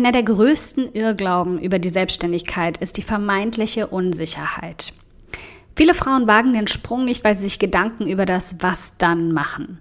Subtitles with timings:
[0.00, 4.94] Einer der größten Irrglauben über die Selbstständigkeit ist die vermeintliche Unsicherheit.
[5.76, 9.78] Viele Frauen wagen den Sprung nicht, weil sie sich Gedanken über das Was dann machen.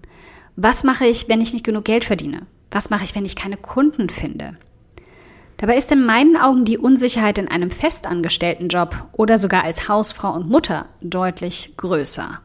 [0.58, 2.48] Was mache ich, wenn ich nicht genug Geld verdiene?
[2.70, 4.58] Was mache ich, wenn ich keine Kunden finde?
[5.56, 10.34] Dabei ist in meinen Augen die Unsicherheit in einem festangestellten Job oder sogar als Hausfrau
[10.34, 12.42] und Mutter deutlich größer.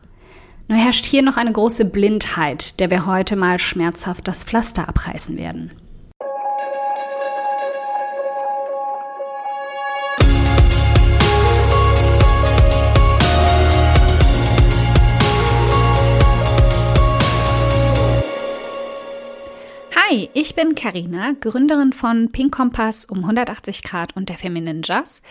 [0.69, 5.37] Nur herrscht hier noch eine große Blindheit, der wir heute mal schmerzhaft das Pflaster abreißen
[5.39, 5.73] werden.
[20.15, 25.23] Hi, ich bin Karina, Gründerin von Pink Kompass um 180 Grad und der Feminine Jazz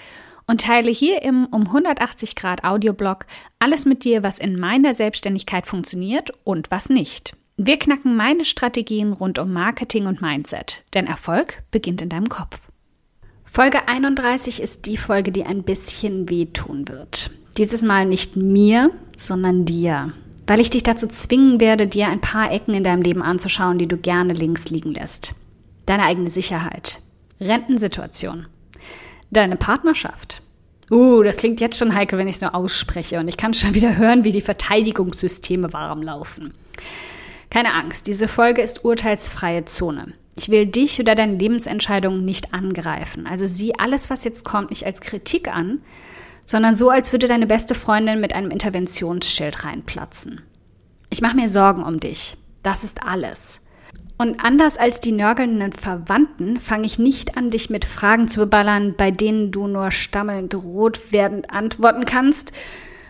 [0.45, 3.25] und teile hier im um 180 Grad Audioblog
[3.59, 7.33] alles mit dir, was in meiner Selbstständigkeit funktioniert und was nicht.
[7.55, 12.67] Wir knacken meine Strategien rund um Marketing und Mindset, denn Erfolg beginnt in deinem Kopf.
[13.45, 17.31] Folge 31 ist die Folge, die ein bisschen wehtun wird.
[17.57, 20.11] Dieses Mal nicht mir, sondern dir
[20.47, 23.87] weil ich dich dazu zwingen werde, dir ein paar Ecken in deinem Leben anzuschauen, die
[23.87, 25.33] du gerne links liegen lässt.
[25.85, 27.01] Deine eigene Sicherheit,
[27.39, 28.47] Rentensituation,
[29.31, 30.41] deine Partnerschaft.
[30.91, 33.73] Uh, das klingt jetzt schon heikel, wenn ich es nur ausspreche und ich kann schon
[33.73, 36.53] wieder hören, wie die Verteidigungssysteme warm laufen.
[37.49, 40.13] Keine Angst, diese Folge ist urteilsfreie Zone.
[40.35, 43.27] Ich will dich oder deine Lebensentscheidungen nicht angreifen.
[43.27, 45.81] Also sieh alles, was jetzt kommt, nicht als Kritik an,
[46.45, 50.41] sondern so, als würde deine beste Freundin mit einem Interventionsschild reinplatzen.
[51.09, 52.37] Ich mache mir Sorgen um dich.
[52.63, 53.61] Das ist alles.
[54.17, 58.95] Und anders als die nörgelnden Verwandten fange ich nicht an, dich mit Fragen zu beballern,
[58.95, 62.53] bei denen du nur stammelnd rot werdend antworten kannst,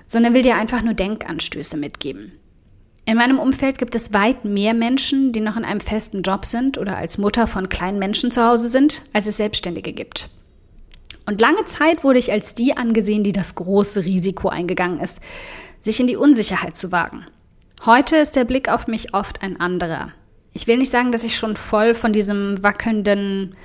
[0.06, 2.32] sondern will dir einfach nur Denkanstöße mitgeben.
[3.06, 6.78] In meinem Umfeld gibt es weit mehr Menschen, die noch in einem festen Job sind
[6.78, 10.30] oder als Mutter von kleinen Menschen zu Hause sind, als es Selbstständige gibt.
[11.26, 15.20] Und lange Zeit wurde ich als die angesehen, die das große Risiko eingegangen ist,
[15.80, 17.26] sich in die Unsicherheit zu wagen.
[17.86, 20.12] Heute ist der Blick auf mich oft ein anderer.
[20.54, 23.56] Ich will nicht sagen, dass ich schon voll von diesem wackelnden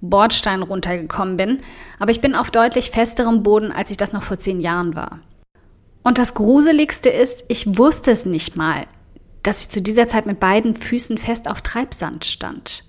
[0.00, 1.60] Bordstein runtergekommen bin,
[1.98, 5.20] aber ich bin auf deutlich festerem Boden, als ich das noch vor zehn Jahren war.
[6.02, 8.86] Und das Gruseligste ist, ich wusste es nicht mal,
[9.44, 12.84] dass ich zu dieser Zeit mit beiden Füßen fest auf Treibsand stand,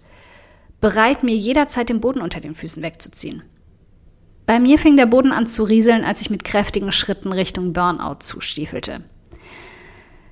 [0.82, 3.44] bereit mir jederzeit den Boden unter den Füßen wegzuziehen.
[4.46, 8.18] Bei mir fing der Boden an zu rieseln, als ich mit kräftigen Schritten Richtung Burnout
[8.20, 9.02] zustiefelte.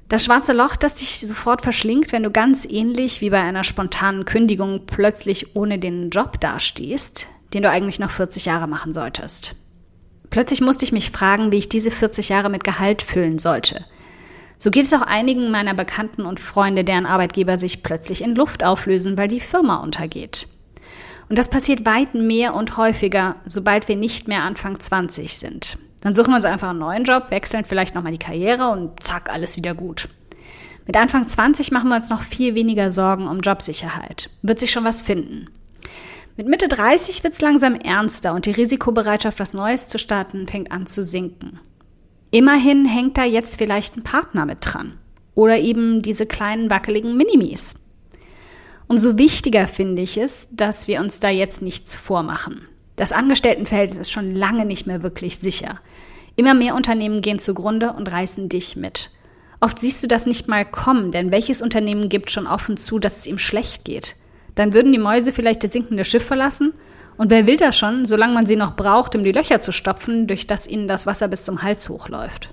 [0.09, 4.25] Das schwarze Loch, das dich sofort verschlingt, wenn du ganz ähnlich wie bei einer spontanen
[4.25, 9.55] Kündigung plötzlich ohne den Job dastehst, den du eigentlich noch 40 Jahre machen solltest.
[10.29, 13.85] Plötzlich musste ich mich fragen, wie ich diese 40 Jahre mit Gehalt füllen sollte.
[14.59, 18.65] So geht es auch einigen meiner Bekannten und Freunde, deren Arbeitgeber sich plötzlich in Luft
[18.65, 20.47] auflösen, weil die Firma untergeht.
[21.31, 25.77] Und das passiert weit mehr und häufiger, sobald wir nicht mehr Anfang 20 sind.
[26.01, 29.33] Dann suchen wir uns einfach einen neuen Job, wechseln vielleicht nochmal die Karriere und zack,
[29.33, 30.09] alles wieder gut.
[30.85, 34.29] Mit Anfang 20 machen wir uns noch viel weniger Sorgen um Jobsicherheit.
[34.41, 35.47] Wird sich schon was finden.
[36.35, 40.73] Mit Mitte 30 wird es langsam ernster und die Risikobereitschaft, was Neues zu starten, fängt
[40.73, 41.61] an zu sinken.
[42.31, 44.97] Immerhin hängt da jetzt vielleicht ein Partner mit dran.
[45.33, 47.75] Oder eben diese kleinen wackeligen Minimis.
[48.91, 52.67] Umso wichtiger finde ich es, dass wir uns da jetzt nichts vormachen.
[52.97, 55.79] Das Angestelltenverhältnis ist schon lange nicht mehr wirklich sicher.
[56.35, 59.09] Immer mehr Unternehmen gehen zugrunde und reißen dich mit.
[59.61, 63.15] Oft siehst du das nicht mal kommen, denn welches Unternehmen gibt schon offen zu, dass
[63.15, 64.17] es ihm schlecht geht?
[64.55, 66.73] Dann würden die Mäuse vielleicht das sinkende Schiff verlassen?
[67.15, 70.27] Und wer will das schon, solange man sie noch braucht, um die Löcher zu stopfen,
[70.27, 72.49] durch das ihnen das Wasser bis zum Hals hochläuft?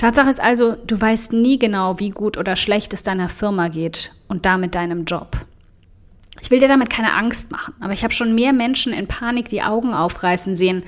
[0.00, 4.12] Tatsache ist also, du weißt nie genau, wie gut oder schlecht es deiner Firma geht
[4.28, 5.36] und damit deinem Job.
[6.40, 9.50] Ich will dir damit keine Angst machen, aber ich habe schon mehr Menschen in Panik
[9.50, 10.84] die Augen aufreißen sehen,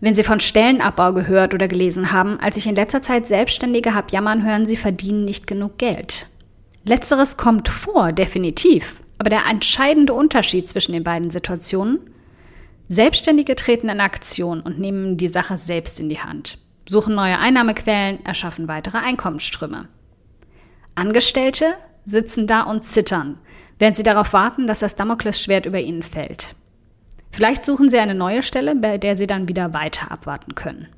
[0.00, 4.12] wenn sie von Stellenabbau gehört oder gelesen haben, als ich in letzter Zeit Selbstständige habe
[4.12, 6.28] jammern hören, sie verdienen nicht genug Geld.
[6.84, 9.02] Letzteres kommt vor, definitiv.
[9.18, 11.98] Aber der entscheidende Unterschied zwischen den beiden Situationen?
[12.86, 16.56] Selbstständige treten in Aktion und nehmen die Sache selbst in die Hand
[16.88, 19.88] suchen neue Einnahmequellen, erschaffen weitere Einkommensströme.
[20.94, 21.74] Angestellte
[22.04, 23.38] sitzen da und zittern,
[23.78, 26.54] während sie darauf warten, dass das Damoklesschwert über ihnen fällt.
[27.30, 30.88] Vielleicht suchen sie eine neue Stelle, bei der sie dann wieder weiter abwarten können.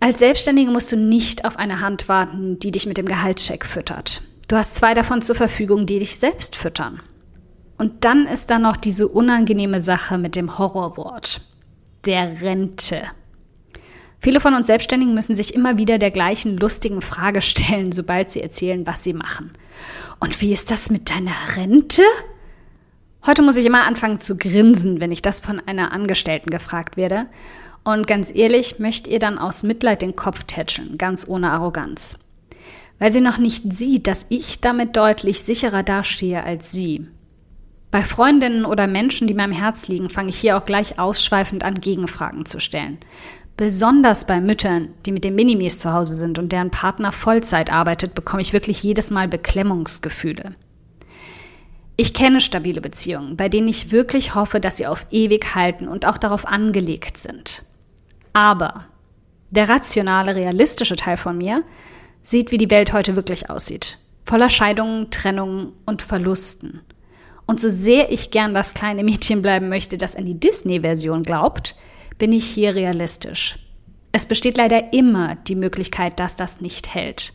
[0.00, 4.22] Als Selbstständige musst du nicht auf eine Hand warten, die dich mit dem Gehaltscheck füttert.
[4.48, 7.00] Du hast zwei davon zur Verfügung, die dich selbst füttern.
[7.78, 11.42] Und dann ist da noch diese unangenehme Sache mit dem Horrorwort.
[12.04, 13.02] Der Rente.
[14.22, 18.40] Viele von uns Selbstständigen müssen sich immer wieder der gleichen lustigen Frage stellen, sobald sie
[18.40, 19.50] erzählen, was sie machen.
[20.20, 22.02] Und wie ist das mit deiner Rente?
[23.26, 27.26] Heute muss ich immer anfangen zu grinsen, wenn ich das von einer Angestellten gefragt werde.
[27.82, 32.16] Und ganz ehrlich, möchte ihr dann aus Mitleid den Kopf tätscheln, ganz ohne Arroganz.
[33.00, 37.08] Weil sie noch nicht sieht, dass ich damit deutlich sicherer dastehe als sie.
[37.90, 41.64] Bei Freundinnen oder Menschen, die mir am Herz liegen, fange ich hier auch gleich ausschweifend
[41.64, 42.98] an, Gegenfragen zu stellen.
[43.56, 48.14] Besonders bei Müttern, die mit den Minimis zu Hause sind und deren Partner Vollzeit arbeitet,
[48.14, 50.54] bekomme ich wirklich jedes Mal Beklemmungsgefühle.
[51.96, 56.06] Ich kenne stabile Beziehungen, bei denen ich wirklich hoffe, dass sie auf ewig halten und
[56.06, 57.64] auch darauf angelegt sind.
[58.32, 58.86] Aber
[59.50, 61.62] der rationale, realistische Teil von mir
[62.22, 63.98] sieht, wie die Welt heute wirklich aussieht.
[64.24, 66.80] Voller Scheidungen, Trennungen und Verlusten.
[67.46, 71.76] Und so sehr ich gern das kleine Mädchen bleiben möchte, das an die Disney-Version glaubt,
[72.18, 73.58] bin ich hier realistisch.
[74.12, 77.32] Es besteht leider immer die Möglichkeit, dass das nicht hält.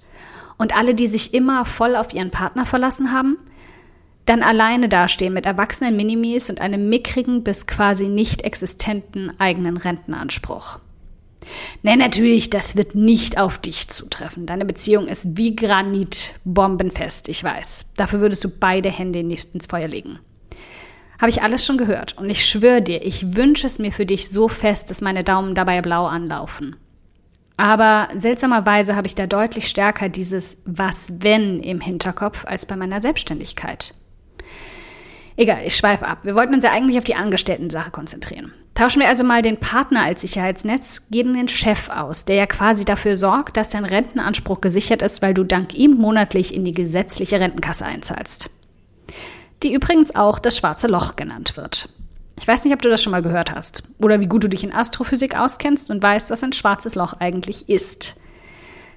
[0.57, 3.37] Und alle, die sich immer voll auf ihren Partner verlassen haben,
[4.25, 10.79] dann alleine dastehen mit erwachsenen Minimis und einem mickrigen bis quasi nicht existenten eigenen Rentenanspruch.
[11.81, 14.45] Nee, natürlich, das wird nicht auf dich zutreffen.
[14.45, 17.85] Deine Beziehung ist wie Granit bombenfest, ich weiß.
[17.95, 20.19] Dafür würdest du beide Hände nicht ins Feuer legen.
[21.19, 24.29] Habe ich alles schon gehört und ich schwöre dir, ich wünsche es mir für dich
[24.29, 26.75] so fest, dass meine Daumen dabei blau anlaufen.
[27.57, 33.01] Aber seltsamerweise habe ich da deutlich stärker dieses Was wenn im Hinterkopf als bei meiner
[33.01, 33.95] Selbstständigkeit.
[35.37, 36.19] Egal, ich schweife ab.
[36.23, 38.53] Wir wollten uns ja eigentlich auf die Angestellten-Sache konzentrieren.
[38.73, 42.85] Tauschen wir also mal den Partner als Sicherheitsnetz gegen den Chef aus, der ja quasi
[42.85, 47.39] dafür sorgt, dass dein Rentenanspruch gesichert ist, weil du dank ihm monatlich in die gesetzliche
[47.39, 48.51] Rentenkasse einzahlst.
[49.63, 51.89] Die übrigens auch das schwarze Loch genannt wird.
[52.39, 54.63] Ich weiß nicht, ob du das schon mal gehört hast oder wie gut du dich
[54.63, 58.15] in Astrophysik auskennst und weißt, was ein schwarzes Loch eigentlich ist.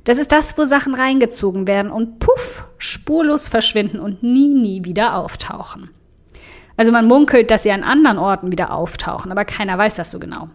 [0.04, 5.16] Das ist das, wo Sachen reingezogen werden und puff, spurlos verschwinden und nie, nie wieder
[5.16, 5.90] auftauchen.
[6.76, 10.18] Also man munkelt, dass sie an anderen Orten wieder auftauchen, aber keiner weiß das so
[10.18, 10.48] genau.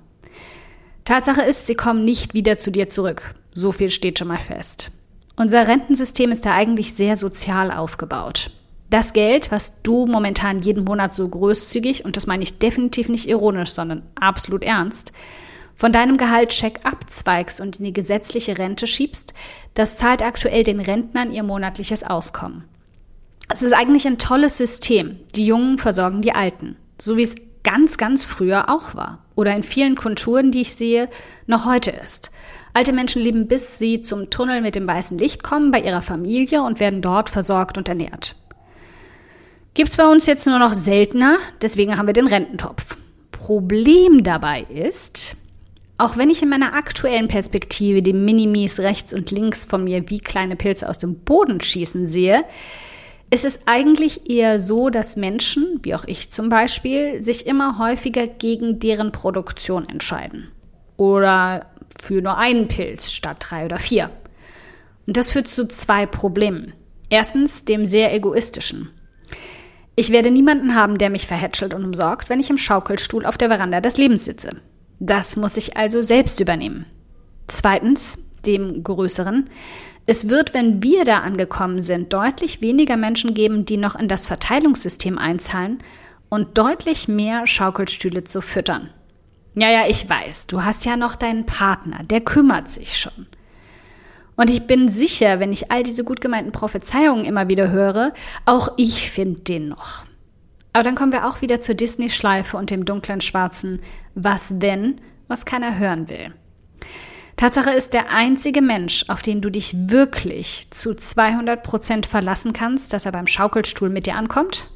[1.03, 3.35] Tatsache ist, sie kommen nicht wieder zu dir zurück.
[3.53, 4.91] So viel steht schon mal fest.
[5.35, 8.51] Unser Rentensystem ist da eigentlich sehr sozial aufgebaut.
[8.95, 13.27] Das Geld, was du momentan jeden Monat so großzügig, und das meine ich definitiv nicht
[13.27, 15.11] ironisch, sondern absolut ernst,
[15.75, 19.33] von deinem Gehaltscheck abzweigst und in die gesetzliche Rente schiebst,
[19.73, 22.63] das zahlt aktuell den Rentnern ihr monatliches Auskommen.
[23.49, 25.19] Es ist eigentlich ein tolles System.
[25.35, 26.77] Die Jungen versorgen die Alten.
[26.97, 29.25] So wie es ganz, ganz früher auch war.
[29.35, 31.09] Oder in vielen Kulturen, die ich sehe,
[31.47, 32.31] noch heute ist.
[32.73, 36.63] Alte Menschen leben, bis sie zum Tunnel mit dem weißen Licht kommen, bei ihrer Familie
[36.63, 38.37] und werden dort versorgt und ernährt.
[39.75, 42.95] Gibt's bei uns jetzt nur noch seltener, deswegen haben wir den Rententopf.
[43.31, 45.35] Problem dabei ist,
[45.97, 50.19] auch wenn ich in meiner aktuellen Perspektive die Minimis rechts und links von mir wie
[50.19, 52.45] kleine Pilze aus dem Boden schießen sehe,
[53.29, 58.27] es ist eigentlich eher so, dass Menschen, wie auch ich zum Beispiel, sich immer häufiger
[58.27, 60.51] gegen deren Produktion entscheiden.
[60.95, 61.65] Oder
[61.99, 64.09] für nur einen Pilz statt drei oder vier.
[65.05, 66.71] Und das führt zu zwei Problemen.
[67.09, 68.89] Erstens dem sehr egoistischen.
[69.95, 73.49] Ich werde niemanden haben, der mich verhätschelt und umsorgt, wenn ich im Schaukelstuhl auf der
[73.49, 74.57] Veranda des Lebens sitze.
[74.99, 76.85] Das muss ich also selbst übernehmen.
[77.47, 79.49] Zweitens, dem größeren,
[80.05, 84.27] es wird, wenn wir da angekommen sind, deutlich weniger Menschen geben, die noch in das
[84.27, 85.79] Verteilungssystem einzahlen
[86.29, 88.89] und deutlich mehr Schaukelstühle zu füttern.
[89.55, 93.27] Ja, ja, ich weiß, du hast ja noch deinen Partner, der kümmert sich schon.
[94.35, 98.13] Und ich bin sicher, wenn ich all diese gut gemeinten Prophezeiungen immer wieder höre,
[98.45, 100.03] auch ich finde den noch.
[100.73, 103.81] Aber dann kommen wir auch wieder zur Disney-Schleife und dem dunklen Schwarzen
[104.13, 106.33] Was wenn, was keiner hören will.
[107.37, 112.93] Tatsache ist, der einzige Mensch, auf den du dich wirklich zu 200 Prozent verlassen kannst,
[112.93, 114.69] dass er beim Schaukelstuhl mit dir ankommt,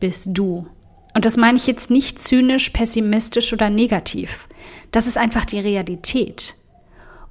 [0.00, 0.66] bist du.
[1.14, 4.48] Und das meine ich jetzt nicht zynisch, pessimistisch oder negativ.
[4.92, 6.54] Das ist einfach die Realität.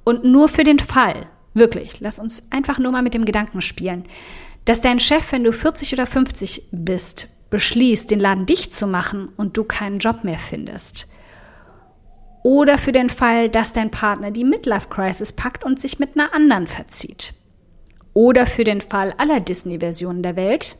[0.04, 4.04] Und nur für den Fall, wirklich, lass uns einfach nur mal mit dem Gedanken spielen,
[4.64, 9.28] dass dein Chef, wenn du 40 oder 50 bist, beschließt, den Laden dicht zu machen
[9.36, 11.08] und du keinen Job mehr findest
[12.46, 16.32] oder für den Fall, dass dein Partner die Midlife Crisis packt und sich mit einer
[16.32, 17.34] anderen verzieht.
[18.14, 20.76] Oder für den Fall aller Disney-Versionen der Welt,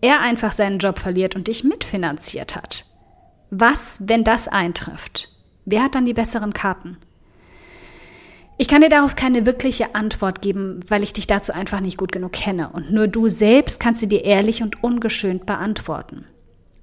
[0.00, 2.86] er einfach seinen Job verliert und dich mitfinanziert hat.
[3.50, 5.28] Was, wenn das eintrifft?
[5.66, 6.96] Wer hat dann die besseren Karten?
[8.60, 12.12] Ich kann dir darauf keine wirkliche Antwort geben, weil ich dich dazu einfach nicht gut
[12.12, 16.26] genug kenne und nur du selbst kannst sie dir ehrlich und ungeschönt beantworten.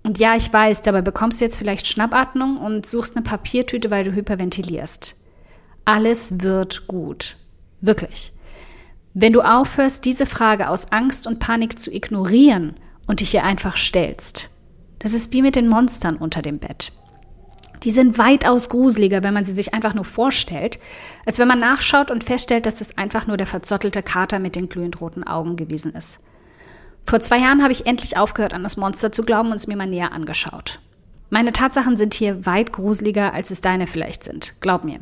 [0.01, 4.03] Und ja, ich weiß, dabei bekommst du jetzt vielleicht Schnappatmung und suchst eine Papiertüte, weil
[4.03, 5.17] du hyperventilierst.
[5.85, 7.37] Alles wird gut.
[7.79, 8.33] Wirklich.
[9.13, 12.73] Wenn du aufhörst, diese Frage aus Angst und Panik zu ignorieren
[13.05, 14.49] und dich ihr einfach stellst.
[14.97, 16.91] Das ist wie mit den Monstern unter dem Bett.
[17.83, 20.79] Die sind weitaus gruseliger, wenn man sie sich einfach nur vorstellt,
[21.25, 24.69] als wenn man nachschaut und feststellt, dass es einfach nur der verzottelte Kater mit den
[24.69, 26.19] glühend roten Augen gewesen ist.
[27.05, 29.77] Vor zwei Jahren habe ich endlich aufgehört, an das Monster zu glauben und es mir
[29.77, 30.79] mal näher angeschaut.
[31.29, 34.55] Meine Tatsachen sind hier weit gruseliger, als es deine vielleicht sind.
[34.61, 34.99] Glaub mir.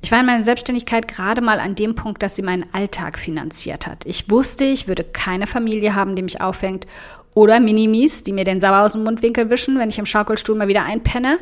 [0.00, 3.86] Ich war in meiner Selbstständigkeit gerade mal an dem Punkt, dass sie meinen Alltag finanziert
[3.86, 4.04] hat.
[4.06, 6.86] Ich wusste, ich würde keine Familie haben, die mich aufhängt.
[7.34, 10.68] Oder Minimis, die mir den Sauer aus dem Mundwinkel wischen, wenn ich im Schaukelstuhl mal
[10.68, 11.38] wieder einpenne.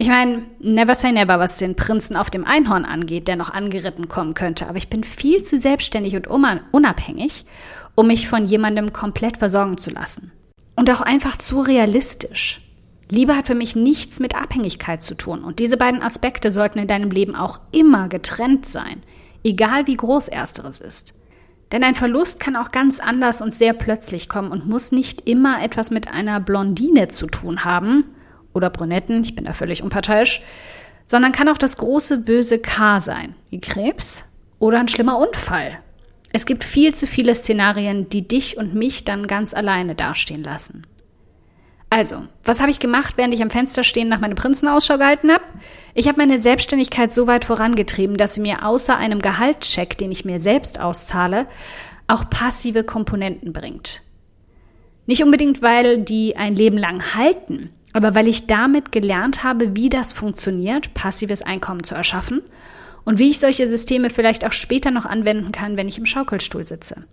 [0.00, 4.08] Ich meine, never say never, was den Prinzen auf dem Einhorn angeht, der noch angeritten
[4.08, 4.66] kommen könnte.
[4.66, 7.44] Aber ich bin viel zu selbstständig und unabhängig,
[7.96, 10.32] um mich von jemandem komplett versorgen zu lassen.
[10.74, 12.62] Und auch einfach zu realistisch.
[13.10, 15.44] Liebe hat für mich nichts mit Abhängigkeit zu tun.
[15.44, 19.02] Und diese beiden Aspekte sollten in deinem Leben auch immer getrennt sein,
[19.44, 21.12] egal wie groß ersteres ist.
[21.72, 25.62] Denn ein Verlust kann auch ganz anders und sehr plötzlich kommen und muss nicht immer
[25.62, 28.06] etwas mit einer Blondine zu tun haben,
[28.60, 30.42] oder Brünetten, ich bin da völlig unparteiisch,
[31.06, 34.24] sondern kann auch das große böse K sein, wie Krebs
[34.58, 35.78] oder ein schlimmer Unfall.
[36.32, 40.86] Es gibt viel zu viele Szenarien, die dich und mich dann ganz alleine dastehen lassen.
[41.88, 45.42] Also, was habe ich gemacht, während ich am Fenster stehen nach meinem Prinzenausschau gehalten habe?
[45.94, 50.24] Ich habe meine Selbstständigkeit so weit vorangetrieben, dass sie mir außer einem Gehaltscheck, den ich
[50.24, 51.46] mir selbst auszahle,
[52.06, 54.02] auch passive Komponenten bringt.
[55.06, 59.88] Nicht unbedingt, weil die ein Leben lang halten, aber weil ich damit gelernt habe, wie
[59.88, 62.42] das funktioniert, passives Einkommen zu erschaffen
[63.04, 66.66] und wie ich solche Systeme vielleicht auch später noch anwenden kann, wenn ich im Schaukelstuhl
[66.66, 67.04] sitze.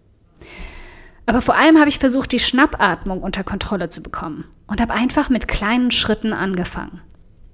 [1.26, 5.30] Aber vor allem habe ich versucht, die Schnappatmung unter Kontrolle zu bekommen und habe einfach
[5.30, 7.02] mit kleinen Schritten angefangen.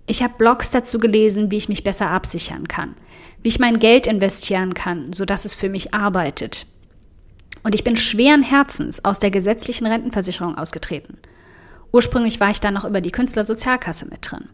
[0.06, 2.94] Ich habe Blogs dazu gelesen, wie ich mich besser absichern kann,
[3.42, 6.68] wie ich mein Geld investieren kann, sodass es für mich arbeitet.
[7.64, 11.18] Und ich bin schweren Herzens aus der gesetzlichen Rentenversicherung ausgetreten–
[11.94, 14.50] Ursprünglich war ich da noch über die Künstlersozialkasse mit drin.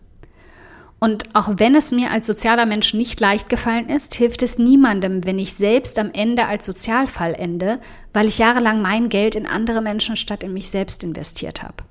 [0.99, 5.23] Und auch wenn es mir als sozialer Mensch nicht leicht gefallen ist, hilft es niemandem,
[5.23, 7.79] wenn ich selbst am Ende als Sozialfall ende,
[8.11, 11.85] weil ich jahrelang mein Geld in andere Menschen statt in mich selbst investiert habe.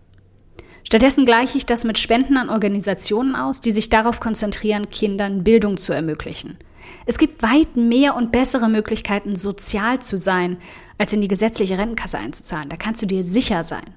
[0.84, 5.78] Stattdessen gleiche ich das mit Spenden an Organisationen aus, die sich darauf konzentrieren, Kindern Bildung
[5.78, 6.58] zu ermöglichen.
[7.06, 10.58] Es gibt weit mehr und bessere Möglichkeiten, sozial zu sein,
[10.98, 12.68] als in die gesetzliche Rentenkasse einzuzahlen.
[12.68, 13.94] Da kannst du dir sicher sein.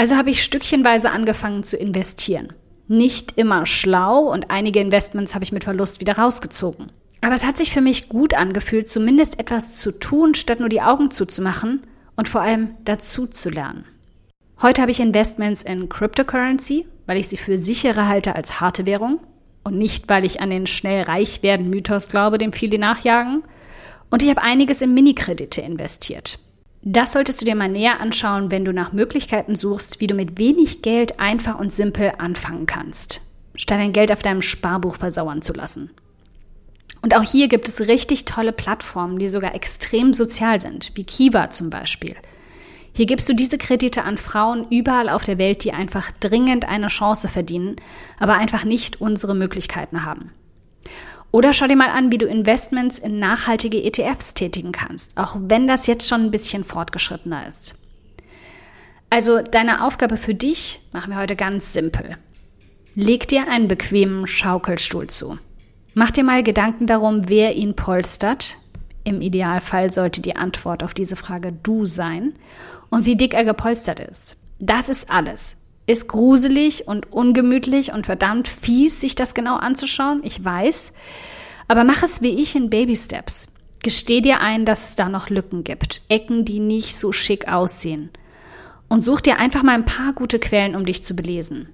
[0.00, 2.54] Also habe ich stückchenweise angefangen zu investieren.
[2.88, 6.86] Nicht immer schlau und einige Investments habe ich mit Verlust wieder rausgezogen.
[7.20, 10.80] Aber es hat sich für mich gut angefühlt, zumindest etwas zu tun, statt nur die
[10.80, 11.82] Augen zuzumachen
[12.16, 13.84] und vor allem dazu zu lernen.
[14.62, 19.20] Heute habe ich Investments in Cryptocurrency, weil ich sie für sicherer halte als harte Währung
[19.64, 23.42] und nicht, weil ich an den schnell reich werden Mythos glaube, dem viele nachjagen.
[24.08, 26.38] Und ich habe einiges in Minikredite investiert.
[26.82, 30.38] Das solltest du dir mal näher anschauen, wenn du nach Möglichkeiten suchst, wie du mit
[30.38, 33.20] wenig Geld einfach und simpel anfangen kannst,
[33.54, 35.90] statt dein Geld auf deinem Sparbuch versauern zu lassen.
[37.02, 41.50] Und auch hier gibt es richtig tolle Plattformen, die sogar extrem sozial sind, wie Kiva
[41.50, 42.16] zum Beispiel.
[42.94, 46.88] Hier gibst du diese Kredite an Frauen überall auf der Welt, die einfach dringend eine
[46.88, 47.76] Chance verdienen,
[48.18, 50.32] aber einfach nicht unsere Möglichkeiten haben.
[51.32, 55.68] Oder schau dir mal an, wie du Investments in nachhaltige ETFs tätigen kannst, auch wenn
[55.68, 57.74] das jetzt schon ein bisschen fortgeschrittener ist.
[59.10, 62.16] Also deine Aufgabe für dich machen wir heute ganz simpel.
[62.94, 65.38] Leg dir einen bequemen Schaukelstuhl zu.
[65.94, 68.56] Mach dir mal Gedanken darum, wer ihn polstert.
[69.04, 72.34] Im Idealfall sollte die Antwort auf diese Frage du sein
[72.90, 74.36] und wie dick er gepolstert ist.
[74.58, 75.56] Das ist alles.
[75.90, 80.20] Ist gruselig und ungemütlich und verdammt fies, sich das genau anzuschauen.
[80.22, 80.92] Ich weiß.
[81.66, 83.48] Aber mach es wie ich in Baby Steps.
[83.82, 86.02] Gesteh dir ein, dass es da noch Lücken gibt.
[86.08, 88.10] Ecken, die nicht so schick aussehen.
[88.88, 91.70] Und such dir einfach mal ein paar gute Quellen, um dich zu belesen.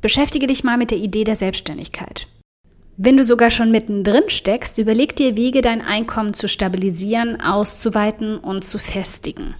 [0.00, 2.28] Beschäftige dich mal mit der Idee der Selbstständigkeit.
[2.96, 8.64] Wenn du sogar schon mittendrin steckst, überleg dir Wege, dein Einkommen zu stabilisieren, auszuweiten und
[8.64, 9.56] zu festigen.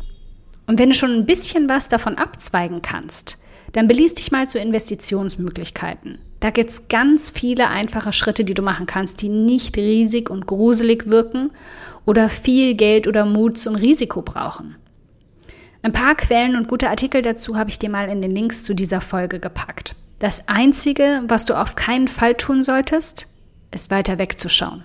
[0.69, 3.40] Und wenn du schon ein bisschen was davon abzweigen kannst,
[3.75, 6.19] dann beließ dich mal zu Investitionsmöglichkeiten.
[6.38, 10.47] Da gibt es ganz viele einfache Schritte, die du machen kannst, die nicht riesig und
[10.47, 11.50] gruselig wirken
[12.07, 14.76] oder viel Geld oder Mut zum Risiko brauchen.
[15.83, 18.75] Ein paar Quellen und gute Artikel dazu habe ich dir mal in den Links zu
[18.75, 19.97] dieser Folge gepackt.
[20.21, 23.26] Das Einzige, was du auf keinen Fall tun solltest,
[23.73, 24.85] ist weiter wegzuschauen.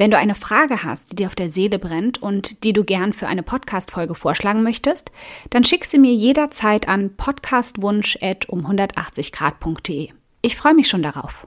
[0.00, 3.12] Wenn du eine Frage hast, die dir auf der Seele brennt und die du gern
[3.12, 5.12] für eine Podcast-Folge vorschlagen möchtest,
[5.50, 10.08] dann schick sie mir jederzeit an podcastwunsch.um180grad.de.
[10.40, 11.46] Ich freue mich schon darauf.